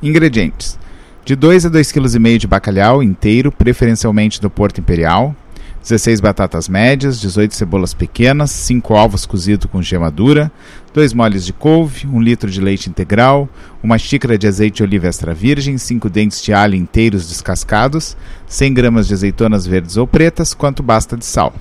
[0.03, 0.79] Ingredientes:
[1.22, 5.37] de 2 a 2,5 kg de bacalhau inteiro, preferencialmente do Porto Imperial,
[5.82, 10.50] 16 batatas médias, 18 cebolas pequenas, 5 ovos cozidos com gema dura,
[10.95, 13.46] 2 moles de couve, 1 litro de leite integral,
[13.82, 18.16] uma xícara de azeite de oliva extra virgem, 5 dentes de alho inteiros descascados,
[18.46, 21.52] 100 gramas de azeitonas verdes ou pretas, quanto basta de sal.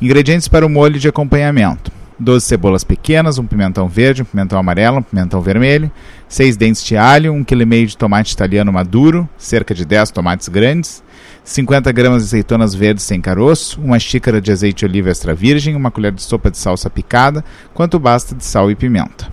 [0.00, 4.98] Ingredientes para o molho de acompanhamento: 12 cebolas pequenas, um pimentão verde, um pimentão amarelo,
[4.98, 5.90] um pimentão vermelho,
[6.28, 11.02] 6 dentes de alho, 1,5 kg de tomate italiano maduro, cerca de 10 tomates grandes,
[11.44, 15.74] 50 gramas de azeitonas verdes sem caroço, uma xícara de azeite de oliva extra virgem,
[15.74, 17.42] uma colher de sopa de salsa picada,
[17.72, 19.32] quanto basta de sal e pimenta.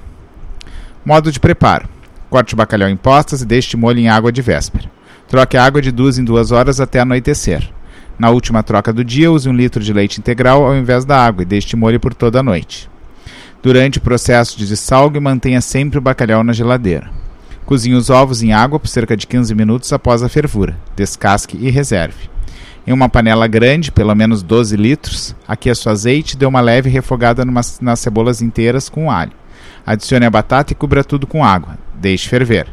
[1.05, 1.89] Modo de preparo:
[2.29, 4.89] corte o bacalhau em postas e deixe molho em água de véspera.
[5.27, 7.69] Troque a água de duas em duas horas até anoitecer.
[8.17, 11.41] Na última troca do dia, use um litro de leite integral ao invés da água
[11.41, 12.89] e deixe molho por toda a noite.
[13.61, 17.09] Durante o processo de dessalgue, mantenha sempre o bacalhau na geladeira.
[17.65, 20.77] Cozinhe os ovos em água por cerca de 15 minutos após a fervura.
[20.95, 22.29] Descasque e reserve.
[22.85, 26.89] Em uma panela grande, pelo menos 12 litros, aqueça o azeite e dê uma leve
[26.89, 29.31] refogada numa, nas cebolas inteiras com alho.
[29.85, 31.77] Adicione a batata e cubra tudo com água.
[31.95, 32.67] Deixe ferver.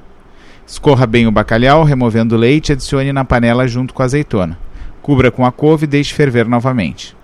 [0.67, 4.59] Escorra bem o bacalhau, removendo o leite e adicione na panela junto com a azeitona.
[5.03, 7.17] Cubra com a couve e deixe ferver novamente.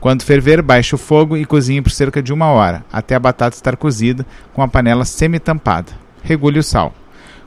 [0.00, 3.56] Quando ferver, baixe o fogo e cozinhe por cerca de uma hora, até a batata
[3.56, 5.92] estar cozida, com a panela semi-tampada.
[6.22, 6.94] Regule o sal.